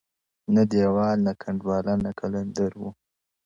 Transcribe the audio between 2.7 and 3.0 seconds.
وو-